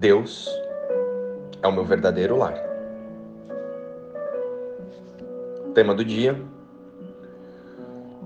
Deus 0.00 0.48
é 1.60 1.68
o 1.68 1.72
meu 1.72 1.84
verdadeiro 1.84 2.34
lar. 2.34 2.54
Tema 5.74 5.94
do 5.94 6.02
dia: 6.02 6.40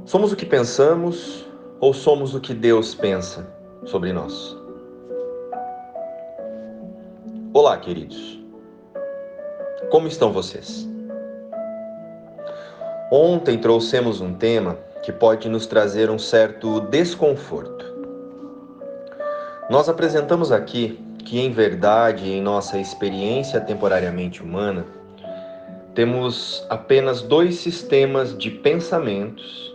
Somos 0.04 0.32
o 0.32 0.36
que 0.36 0.46
pensamos 0.46 1.44
ou 1.80 1.92
somos 1.92 2.32
o 2.32 2.40
que 2.40 2.54
Deus 2.54 2.94
pensa 2.94 3.44
sobre 3.86 4.12
nós? 4.12 4.56
Olá, 7.52 7.76
queridos. 7.76 8.40
Como 9.90 10.06
estão 10.06 10.32
vocês? 10.32 10.88
Ontem 13.10 13.58
trouxemos 13.58 14.20
um 14.20 14.32
tema 14.32 14.78
que 15.02 15.10
pode 15.10 15.48
nos 15.48 15.66
trazer 15.66 16.08
um 16.08 16.20
certo 16.20 16.82
desconforto. 16.82 17.84
Nós 19.68 19.88
apresentamos 19.88 20.52
aqui 20.52 21.04
que, 21.24 21.40
em 21.40 21.50
verdade, 21.50 22.30
em 22.30 22.42
nossa 22.42 22.78
experiência 22.78 23.60
temporariamente 23.60 24.42
humana, 24.42 24.84
temos 25.94 26.64
apenas 26.68 27.22
dois 27.22 27.56
sistemas 27.56 28.36
de 28.36 28.50
pensamentos 28.50 29.74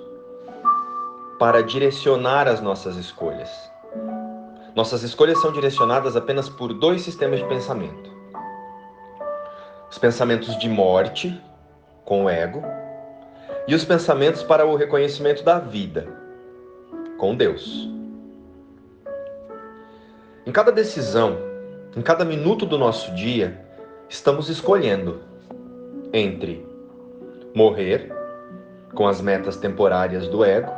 para 1.39 1.63
direcionar 1.63 2.47
as 2.47 2.61
nossas 2.61 2.97
escolhas. 2.97 3.49
Nossas 4.75 5.01
escolhas 5.01 5.41
são 5.41 5.51
direcionadas 5.51 6.15
apenas 6.15 6.47
por 6.47 6.73
dois 6.73 7.01
sistemas 7.01 7.39
de 7.39 7.45
pensamento: 7.47 8.11
os 9.89 9.97
pensamentos 9.97 10.57
de 10.59 10.69
morte, 10.69 11.41
com 12.05 12.25
o 12.25 12.29
ego, 12.29 12.61
e 13.67 13.73
os 13.73 13.83
pensamentos 13.85 14.43
para 14.43 14.65
o 14.65 14.75
reconhecimento 14.75 15.43
da 15.43 15.57
vida, 15.57 16.07
com 17.17 17.35
Deus. 17.35 17.98
Em 20.45 20.51
cada 20.51 20.71
decisão, 20.71 21.37
em 21.95 22.01
cada 22.01 22.23
minuto 22.23 22.65
do 22.65 22.77
nosso 22.77 23.13
dia, 23.13 23.59
estamos 24.07 24.49
escolhendo 24.49 25.21
entre 26.13 26.65
morrer 27.53 28.11
com 28.93 29.07
as 29.07 29.21
metas 29.21 29.57
temporárias 29.57 30.27
do 30.29 30.43
ego 30.43 30.71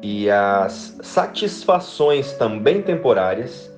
e 0.00 0.30
as 0.30 0.96
satisfações 1.02 2.32
também 2.34 2.80
temporárias 2.80 3.70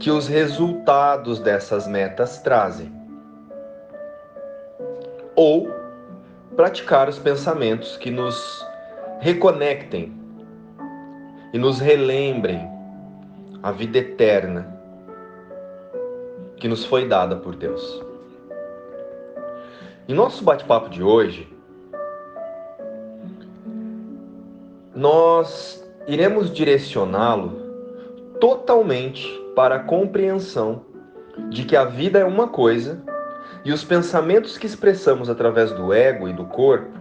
que 0.00 0.10
os 0.10 0.26
resultados 0.26 1.38
dessas 1.38 1.86
metas 1.86 2.38
trazem. 2.38 2.92
Ou 5.36 5.70
praticar 6.56 7.08
os 7.08 7.18
pensamentos 7.18 7.96
que 7.96 8.10
nos 8.10 8.66
reconectem 9.20 10.12
e 11.52 11.58
nos 11.58 11.78
relembrem 11.78 12.75
a 13.66 13.72
vida 13.72 13.98
eterna 13.98 14.78
que 16.56 16.68
nos 16.68 16.84
foi 16.84 17.08
dada 17.08 17.34
por 17.34 17.56
Deus. 17.56 18.00
Em 20.06 20.14
nosso 20.14 20.44
bate-papo 20.44 20.88
de 20.88 21.02
hoje, 21.02 21.52
nós 24.94 25.84
iremos 26.06 26.48
direcioná-lo 26.52 27.60
totalmente 28.38 29.28
para 29.56 29.74
a 29.74 29.80
compreensão 29.80 30.82
de 31.50 31.64
que 31.64 31.74
a 31.74 31.84
vida 31.84 32.20
é 32.20 32.24
uma 32.24 32.46
coisa 32.46 33.02
e 33.64 33.72
os 33.72 33.82
pensamentos 33.82 34.56
que 34.56 34.66
expressamos 34.66 35.28
através 35.28 35.72
do 35.72 35.92
ego 35.92 36.28
e 36.28 36.32
do 36.32 36.44
corpo 36.44 37.00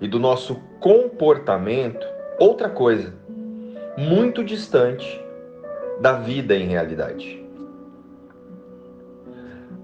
e 0.00 0.06
do 0.06 0.20
nosso 0.20 0.60
comportamento, 0.78 2.06
outra 2.38 2.68
coisa, 2.68 3.12
muito 3.98 4.44
distante 4.44 5.23
da 6.00 6.12
vida 6.12 6.54
em 6.56 6.66
realidade. 6.66 7.44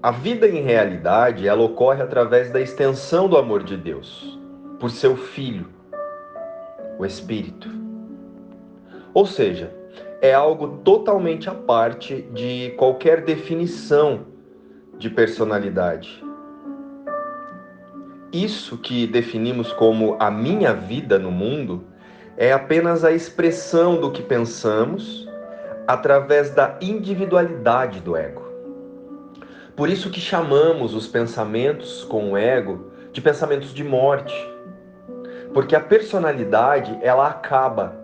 A 0.03 0.11
vida 0.11 0.47
em 0.47 0.63
realidade, 0.63 1.47
ela 1.47 1.61
ocorre 1.61 2.01
através 2.01 2.51
da 2.51 2.59
extensão 2.59 3.29
do 3.29 3.37
amor 3.37 3.63
de 3.63 3.77
Deus 3.77 4.39
por 4.79 4.89
seu 4.89 5.15
filho, 5.15 5.67
o 6.97 7.05
espírito. 7.05 7.69
Ou 9.13 9.27
seja, 9.27 9.71
é 10.21 10.33
algo 10.33 10.79
totalmente 10.83 11.49
à 11.49 11.53
parte 11.53 12.23
de 12.33 12.71
qualquer 12.77 13.23
definição 13.23 14.25
de 14.97 15.09
personalidade. 15.09 16.23
Isso 18.31 18.77
que 18.77 19.05
definimos 19.05 19.71
como 19.73 20.15
a 20.19 20.31
minha 20.31 20.73
vida 20.73 21.19
no 21.19 21.29
mundo 21.29 21.83
é 22.37 22.51
apenas 22.51 23.03
a 23.03 23.11
expressão 23.11 23.99
do 23.99 24.09
que 24.09 24.23
pensamos 24.23 25.29
através 25.87 26.51
da 26.51 26.77
individualidade 26.81 27.99
do 27.99 28.15
ego. 28.15 28.43
Por 29.75 29.89
isso 29.89 30.09
que 30.09 30.19
chamamos 30.19 30.93
os 30.93 31.07
pensamentos 31.07 32.03
com 32.03 32.31
o 32.31 32.37
ego 32.37 32.91
de 33.11 33.21
pensamentos 33.21 33.73
de 33.73 33.83
morte. 33.83 34.35
Porque 35.53 35.75
a 35.75 35.79
personalidade, 35.79 36.97
ela 37.01 37.27
acaba, 37.27 37.95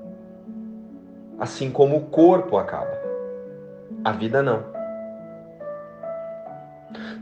assim 1.39 1.71
como 1.71 1.97
o 1.97 2.05
corpo 2.05 2.57
acaba. 2.57 2.97
A 4.03 4.11
vida 4.11 4.41
não. 4.41 4.63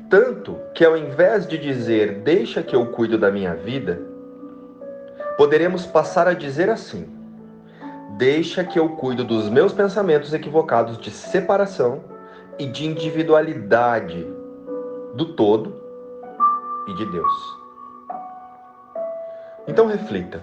Tanto 0.10 0.60
que 0.74 0.86
ao 0.86 0.96
invés 0.96 1.48
de 1.48 1.58
dizer 1.58 2.20
deixa 2.20 2.62
que 2.62 2.76
eu 2.76 2.86
cuido 2.88 3.18
da 3.18 3.32
minha 3.32 3.56
vida, 3.56 4.00
poderemos 5.38 5.86
passar 5.86 6.28
a 6.28 6.34
dizer 6.34 6.70
assim: 6.70 7.15
deixa 8.18 8.64
que 8.64 8.80
eu 8.80 8.90
cuido 8.90 9.24
dos 9.24 9.50
meus 9.50 9.74
pensamentos 9.74 10.34
equivocados 10.34 10.98
de 10.98 11.12
separação 11.12 12.04
e 12.58 12.66
de 12.66 12.86
individualidade 12.86 14.26
do 15.14 15.34
todo 15.34 15.76
e 16.88 16.94
de 16.94 17.06
Deus. 17.12 17.58
Então 19.68 19.88
reflita. 19.88 20.42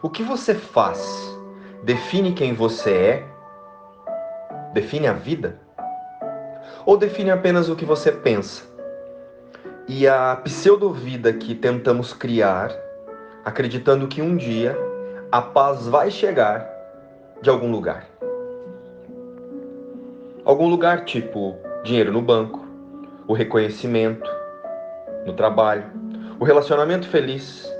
O 0.00 0.08
que 0.08 0.22
você 0.22 0.54
faz 0.54 1.36
define 1.82 2.32
quem 2.32 2.54
você 2.54 2.92
é? 2.92 3.28
Define 4.72 5.08
a 5.08 5.12
vida? 5.12 5.60
Ou 6.86 6.96
define 6.96 7.30
apenas 7.30 7.68
o 7.68 7.74
que 7.74 7.84
você 7.84 8.12
pensa? 8.12 8.64
E 9.88 10.06
a 10.06 10.36
pseudo-vida 10.36 11.32
que 11.32 11.54
tentamos 11.54 12.12
criar, 12.12 12.70
acreditando 13.44 14.06
que 14.06 14.22
um 14.22 14.36
dia 14.36 14.76
a 15.30 15.42
paz 15.42 15.86
vai 15.86 16.10
chegar 16.10 16.66
de 17.42 17.50
algum 17.50 17.70
lugar. 17.70 18.06
Algum 20.44 20.68
lugar 20.68 21.04
tipo 21.04 21.54
dinheiro 21.84 22.10
no 22.10 22.22
banco, 22.22 22.66
o 23.26 23.34
reconhecimento 23.34 24.28
no 25.26 25.34
trabalho, 25.34 25.84
o 26.40 26.44
relacionamento 26.44 27.06
feliz, 27.08 27.70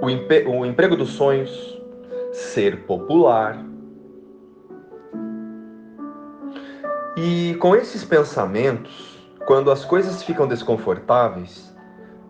o, 0.00 0.06
o 0.50 0.66
emprego 0.66 0.96
dos 0.96 1.10
sonhos, 1.10 1.80
ser 2.32 2.84
popular. 2.84 3.58
E 7.16 7.54
com 7.54 7.74
esses 7.74 8.04
pensamentos, 8.04 9.18
quando 9.46 9.70
as 9.70 9.82
coisas 9.82 10.22
ficam 10.22 10.46
desconfortáveis, 10.46 11.74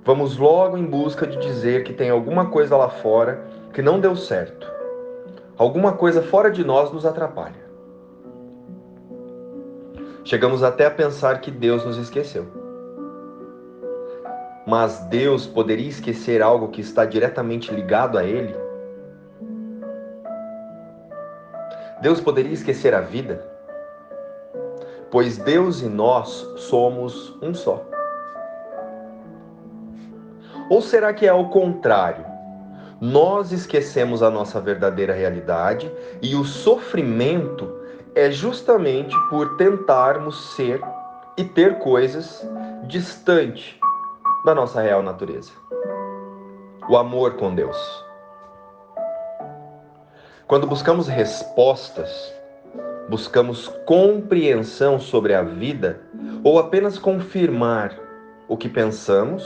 vamos 0.04 0.36
logo 0.36 0.78
em 0.78 0.84
busca 0.84 1.26
de 1.26 1.36
dizer 1.38 1.82
que 1.82 1.92
tem 1.92 2.10
alguma 2.10 2.46
coisa 2.46 2.76
lá 2.76 2.88
fora 2.88 3.55
que 3.76 3.82
não 3.82 4.00
deu 4.00 4.16
certo. 4.16 4.72
Alguma 5.59 5.92
coisa 5.92 6.22
fora 6.22 6.50
de 6.50 6.64
nós 6.64 6.91
nos 6.94 7.04
atrapalha. 7.04 7.62
Chegamos 10.25 10.62
até 10.62 10.87
a 10.87 10.91
pensar 10.91 11.42
que 11.42 11.50
Deus 11.50 11.84
nos 11.84 11.98
esqueceu. 11.98 12.47
Mas 14.66 15.00
Deus 15.10 15.47
poderia 15.47 15.91
esquecer 15.91 16.41
algo 16.41 16.69
que 16.69 16.81
está 16.81 17.04
diretamente 17.04 17.70
ligado 17.70 18.16
a 18.16 18.25
Ele? 18.25 18.56
Deus 22.00 22.19
poderia 22.19 22.54
esquecer 22.54 22.94
a 22.94 23.03
vida? 23.03 23.47
Pois 25.10 25.36
Deus 25.36 25.83
e 25.83 25.86
nós 25.86 26.30
somos 26.56 27.36
um 27.42 27.53
só. 27.53 27.84
Ou 30.71 30.80
será 30.80 31.12
que 31.12 31.27
é 31.27 31.28
ao 31.28 31.50
contrário? 31.50 32.35
Nós 33.01 33.53
esquecemos 33.53 34.22
a 34.22 34.31
nossa 34.31 34.60
verdadeira 34.60 35.13
realidade 35.13 35.93
e 36.22 36.34
o 36.34 36.45
sofrimento 36.45 37.71
é 38.15 38.31
justamente 38.31 39.15
por 39.28 39.57
tentarmos 39.57 40.54
ser 40.54 40.81
e 41.37 41.45
ter 41.45 41.78
coisas 41.78 42.47
distante 42.87 43.78
da 44.45 44.54
nossa 44.54 44.81
real 44.81 45.03
natureza. 45.03 45.53
O 46.89 46.97
amor 46.97 47.34
com 47.34 47.54
Deus. 47.54 47.77
Quando 50.47 50.66
buscamos 50.66 51.09
respostas, 51.09 52.33
buscamos 53.10 53.69
compreensão 53.84 54.98
sobre 54.98 55.34
a 55.34 55.43
vida 55.43 56.01
ou 56.43 56.59
apenas 56.59 56.98
confirmar 56.98 57.98
o 58.48 58.57
que 58.57 58.69
pensamos, 58.69 59.45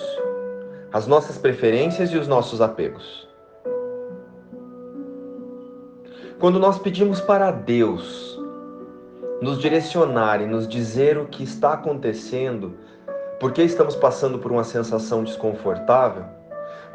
as 0.93 1.07
nossas 1.07 1.39
preferências 1.39 2.11
e 2.11 2.19
os 2.19 2.29
nossos 2.29 2.61
apegos. 2.61 3.30
Quando 6.41 6.59
nós 6.59 6.79
pedimos 6.79 7.21
para 7.21 7.51
Deus 7.51 8.41
nos 9.43 9.59
direcionar 9.59 10.41
e 10.41 10.47
nos 10.47 10.67
dizer 10.67 11.19
o 11.19 11.27
que 11.27 11.43
está 11.43 11.75
acontecendo, 11.75 12.79
porque 13.39 13.63
estamos 13.63 13.95
passando 13.95 14.39
por 14.39 14.51
uma 14.51 14.65
sensação 14.65 15.23
desconfortável, 15.23 16.25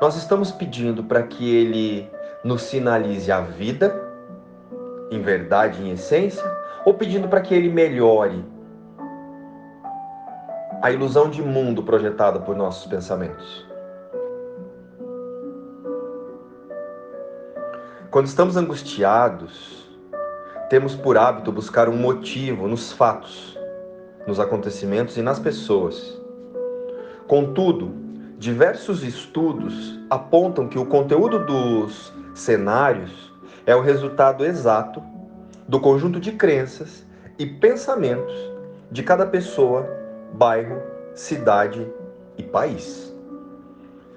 nós 0.02 0.16
estamos 0.16 0.52
pedindo 0.52 1.04
para 1.04 1.22
que 1.22 1.48
ele 1.48 2.10
nos 2.44 2.64
sinalize 2.64 3.32
a 3.32 3.42
vida, 3.42 3.96
em 5.12 5.22
verdade, 5.22 5.80
em 5.80 5.92
essência, 5.92 6.44
ou 6.84 6.96
pedindo 6.96 7.28
para 7.28 7.42
que 7.42 7.54
ele 7.54 7.70
melhore 7.70 8.44
a 10.82 10.90
ilusão 10.92 11.30
de 11.30 11.44
mundo 11.44 11.84
projetada 11.84 12.40
por 12.40 12.56
nossos 12.56 12.88
pensamentos. 12.88 13.75
Quando 18.16 18.28
estamos 18.28 18.56
angustiados, 18.56 19.90
temos 20.70 20.96
por 20.96 21.18
hábito 21.18 21.52
buscar 21.52 21.90
um 21.90 21.98
motivo 21.98 22.66
nos 22.66 22.94
fatos, 22.94 23.60
nos 24.26 24.40
acontecimentos 24.40 25.18
e 25.18 25.22
nas 25.22 25.38
pessoas. 25.38 26.18
Contudo, 27.28 27.94
diversos 28.38 29.04
estudos 29.04 30.00
apontam 30.10 30.70
que 30.70 30.80
o 30.80 30.86
conteúdo 30.86 31.46
dos 31.46 32.14
cenários 32.34 33.34
é 33.66 33.76
o 33.76 33.82
resultado 33.82 34.46
exato 34.46 35.04
do 35.68 35.82
conjunto 35.82 36.18
de 36.18 36.32
crenças 36.32 37.06
e 37.38 37.46
pensamentos 37.46 38.34
de 38.90 39.04
cada 39.04 39.26
pessoa, 39.26 39.86
bairro, 40.32 40.82
cidade 41.14 41.86
e 42.38 42.44
país. 42.44 43.14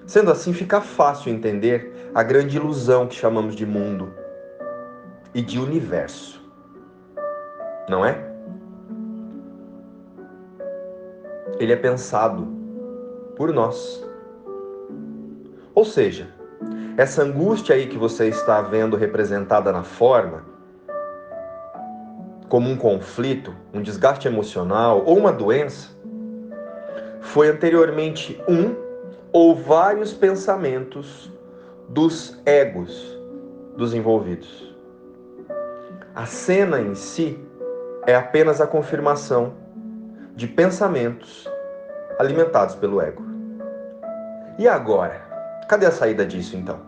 Sendo 0.07 0.31
assim, 0.31 0.53
fica 0.53 0.81
fácil 0.81 1.33
entender 1.33 1.98
a 2.15 2.23
grande 2.23 2.57
ilusão 2.57 3.07
que 3.07 3.15
chamamos 3.15 3.55
de 3.55 3.67
mundo 3.67 4.13
e 5.35 5.43
de 5.43 5.59
universo. 5.59 6.43
Não 7.89 8.05
é? 8.05 8.27
Ele 11.59 11.73
é 11.73 11.77
pensado 11.77 12.47
por 13.37 13.53
nós. 13.53 14.05
Ou 15.75 15.85
seja, 15.85 16.29
essa 16.97 17.23
angústia 17.23 17.75
aí 17.75 17.87
que 17.87 17.99
você 17.99 18.29
está 18.29 18.61
vendo 18.63 18.97
representada 18.97 19.71
na 19.71 19.85
forma, 19.85 20.45
como 22.49 22.71
um 22.71 22.77
conflito, 22.77 23.55
um 23.73 23.83
desgaste 23.83 24.27
emocional 24.27 25.05
ou 25.05 25.17
uma 25.17 25.33
doença, 25.33 25.91
foi 27.21 27.49
anteriormente 27.49 28.43
um 28.49 28.75
ou 29.31 29.55
vários 29.55 30.13
pensamentos 30.13 31.31
dos 31.99 32.41
egos 32.47 33.19
dos 33.77 33.93
envolvidos. 33.93 34.73
A 36.15 36.27
cena 36.27 36.81
em 36.81 36.95
si 36.95 37.37
é 38.07 38.15
apenas 38.15 38.61
a 38.61 38.69
confirmação 38.69 39.55
de 40.37 40.47
pensamentos 40.47 41.51
alimentados 42.17 42.77
pelo 42.77 43.01
ego. 43.01 43.25
E 44.61 44.69
agora? 44.69 45.21
Cadê 45.69 45.87
a 45.87 45.91
saída 45.91 46.25
disso 46.25 46.57
então? 46.57 46.79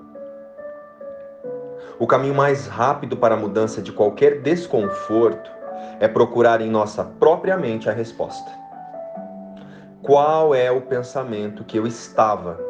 O 1.98 2.06
caminho 2.06 2.36
mais 2.36 2.68
rápido 2.68 3.16
para 3.16 3.34
a 3.34 3.36
mudança 3.36 3.82
de 3.82 3.90
qualquer 3.90 4.42
desconforto 4.42 5.50
é 5.98 6.06
procurar 6.06 6.60
em 6.60 6.70
nossa 6.70 7.02
própria 7.02 7.56
mente 7.56 7.90
a 7.90 7.92
resposta. 7.92 8.48
Qual 10.04 10.54
é 10.54 10.70
o 10.70 10.82
pensamento 10.82 11.64
que 11.64 11.76
eu 11.76 11.84
estava 11.84 12.60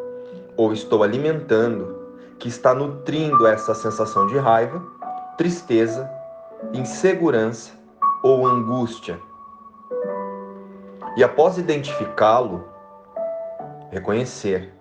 ou 0.56 0.72
estou 0.72 1.02
alimentando 1.02 1.99
que 2.40 2.48
está 2.48 2.74
nutrindo 2.74 3.46
essa 3.46 3.74
sensação 3.74 4.26
de 4.26 4.38
raiva, 4.38 4.82
tristeza, 5.36 6.10
insegurança 6.72 7.72
ou 8.22 8.46
angústia? 8.46 9.20
E 11.16 11.22
após 11.22 11.58
identificá-lo, 11.58 12.64
reconhecer. 13.90 14.72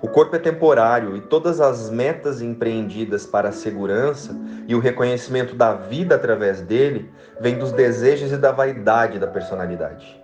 O 0.00 0.08
corpo 0.08 0.36
é 0.36 0.38
temporário 0.38 1.16
e 1.16 1.20
todas 1.20 1.60
as 1.60 1.90
metas 1.90 2.40
empreendidas 2.40 3.26
para 3.26 3.48
a 3.48 3.52
segurança 3.52 4.34
e 4.66 4.74
o 4.74 4.78
reconhecimento 4.78 5.54
da 5.54 5.74
vida 5.74 6.14
através 6.14 6.62
dele 6.62 7.12
vêm 7.40 7.58
dos 7.58 7.72
desejos 7.72 8.32
e 8.32 8.36
da 8.36 8.52
vaidade 8.52 9.18
da 9.18 9.26
personalidade. 9.26 10.18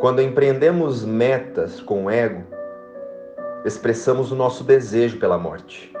Quando 0.00 0.22
empreendemos 0.22 1.04
metas 1.04 1.80
com 1.80 2.06
o 2.06 2.10
ego, 2.10 2.42
expressamos 3.64 4.30
o 4.30 4.34
nosso 4.34 4.62
desejo 4.62 5.18
pela 5.18 5.38
morte, 5.38 5.92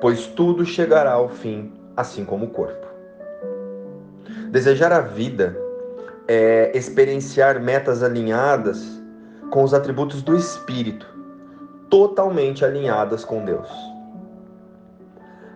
pois 0.00 0.26
tudo 0.26 0.66
chegará 0.66 1.12
ao 1.12 1.28
fim, 1.28 1.72
assim 1.96 2.24
como 2.24 2.46
o 2.46 2.50
corpo. 2.50 2.86
Desejar 4.50 4.92
a 4.92 5.00
vida 5.00 5.56
é 6.26 6.76
experienciar 6.76 7.60
metas 7.60 8.02
alinhadas 8.02 9.00
com 9.50 9.62
os 9.62 9.72
atributos 9.72 10.22
do 10.22 10.36
espírito, 10.36 11.06
totalmente 11.88 12.64
alinhadas 12.64 13.24
com 13.24 13.44
Deus. 13.44 13.68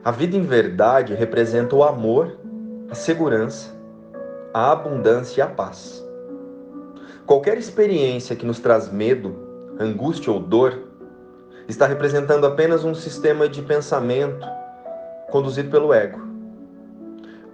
A 0.05 0.11
vida 0.13 0.37
em 0.37 0.43
verdade 0.43 1.15
representa 1.15 1.75
o 1.75 1.83
amor, 1.83 2.39
a 2.89 2.95
segurança, 2.95 3.75
a 4.55 4.71
abundância 4.71 5.41
e 5.41 5.43
a 5.43 5.49
paz. 5.49 6.05
Qualquer 7.27 7.59
experiência 7.59 8.37
que 8.37 8.47
nos 8.47 8.61
traz 8.61 8.91
medo, 8.91 9.35
angústia 9.81 10.33
ou 10.33 10.39
dor 10.39 10.86
está 11.69 11.87
representando 11.87 12.47
apenas 12.47 12.85
um 12.85 12.95
sistema 12.95 13.49
de 13.49 13.63
pensamento 13.63 14.47
conduzido 15.31 15.71
pelo 15.71 15.93
ego. 15.93 16.21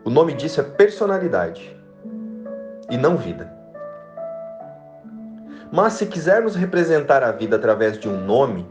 O 0.05 0.11
nome 0.11 0.35
disso 0.35 0.61
é 0.61 0.65
personalidade 0.65 1.77
e 2.91 2.97
não 2.97 3.17
vida. 3.17 3.53
Mas 5.71 5.95
se 5.95 6.07
quisermos 6.07 6.55
representar 6.55 7.23
a 7.23 7.33
vida 7.33 7.57
através 7.57 7.99
de 7.99 8.09
um 8.09 8.25
nome, 8.25 8.67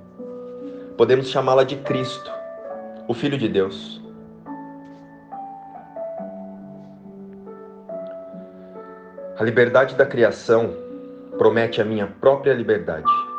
podemos 0.97 1.29
chamá-la 1.29 1.63
de 1.63 1.77
Cristo, 1.77 2.31
o 3.07 3.13
Filho 3.13 3.37
de 3.37 3.49
Deus. 3.49 3.99
A 9.39 9.44
liberdade 9.44 9.95
da 9.95 10.05
criação 10.05 10.75
promete 11.39 11.81
a 11.81 11.85
minha 11.85 12.05
própria 12.05 12.53
liberdade. 12.53 13.31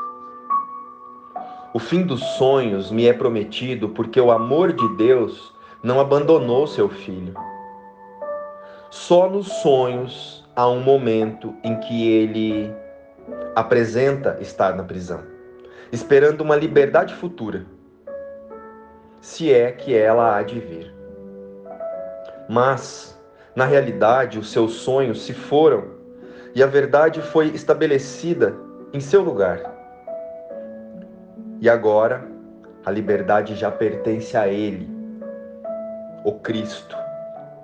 O 1.74 1.78
fim 1.78 2.02
dos 2.02 2.22
sonhos 2.36 2.90
me 2.90 3.06
é 3.06 3.14
prometido 3.14 3.88
porque 3.88 4.20
o 4.20 4.30
amor 4.30 4.74
de 4.74 4.96
Deus 4.96 5.54
não 5.82 5.98
abandonou 5.98 6.66
seu 6.66 6.86
filho. 6.86 7.32
Só 8.90 9.26
nos 9.26 9.48
sonhos 9.62 10.44
há 10.54 10.68
um 10.68 10.80
momento 10.80 11.54
em 11.64 11.80
que 11.80 12.10
ele 12.10 12.70
apresenta 13.56 14.36
estar 14.38 14.76
na 14.76 14.84
prisão, 14.84 15.22
esperando 15.90 16.42
uma 16.42 16.56
liberdade 16.56 17.14
futura, 17.14 17.64
se 19.22 19.50
é 19.50 19.72
que 19.72 19.96
ela 19.96 20.36
há 20.36 20.42
de 20.42 20.60
vir. 20.60 20.94
Mas, 22.50 23.18
na 23.56 23.64
realidade, 23.64 24.38
os 24.38 24.52
seus 24.52 24.74
sonhos 24.74 25.22
se 25.22 25.32
foram 25.32 25.84
e 26.54 26.62
a 26.62 26.66
verdade 26.66 27.22
foi 27.22 27.46
estabelecida 27.46 28.54
em 28.92 29.00
seu 29.00 29.22
lugar. 29.22 29.71
E 31.62 31.70
agora 31.70 32.24
a 32.84 32.90
liberdade 32.90 33.54
já 33.54 33.70
pertence 33.70 34.36
a 34.36 34.48
Ele, 34.48 34.90
o 36.24 36.32
Cristo, 36.32 36.96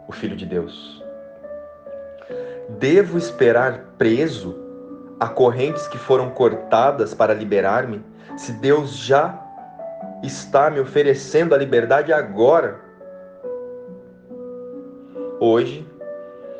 o 0.07 0.13
Filho 0.13 0.37
de 0.37 0.47
Deus. 0.47 1.05
Devo 2.79 3.19
esperar 3.19 3.87
preso 3.99 4.57
a 5.19 5.27
correntes 5.27 5.89
que 5.89 5.99
foram 5.99 6.31
cortadas 6.31 7.13
para 7.13 7.35
liberar-me, 7.35 8.01
se 8.37 8.53
Deus 8.53 8.97
já 8.99 9.37
está 10.23 10.71
me 10.71 10.79
oferecendo 10.79 11.53
a 11.53 11.59
liberdade 11.59 12.13
agora? 12.13 12.79
Hoje 15.41 15.85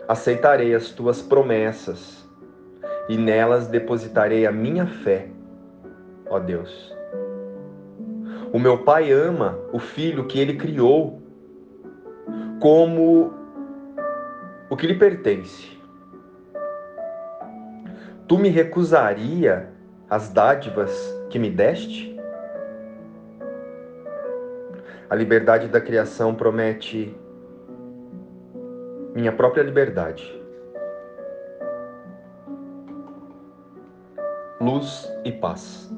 aceitarei 0.09 0.75
as 0.75 0.91
tuas 0.91 1.23
promessas 1.23 2.29
e 3.09 3.17
nelas 3.17 3.69
depositarei 3.69 4.45
a 4.45 4.51
minha 4.51 4.89
fé, 4.89 5.29
ó 6.29 6.41
Deus. 6.41 6.98
O 8.53 8.59
meu 8.59 8.79
Pai 8.79 9.13
ama 9.13 9.59
o 9.73 9.79
filho 9.79 10.27
que 10.27 10.41
ele 10.41 10.57
criou 10.57 11.21
como 12.61 13.33
o 14.71 14.77
que 14.77 14.87
lhe 14.87 14.95
pertence. 14.95 15.79
Tu 18.27 18.39
me 18.39 18.49
recusaria 18.49 19.69
as 20.09 20.31
dádivas 20.31 20.93
que 21.29 21.39
me 21.39 21.51
deste? 21.51 22.17
A 25.11 25.15
liberdade 25.15 25.69
da 25.69 25.81
criação 25.81 26.35
promete 26.35 27.15
minha 29.15 29.33
própria 29.33 29.63
liberdade. 29.63 30.39
Luz 34.61 35.11
e 35.25 35.33
Paz. 35.33 35.98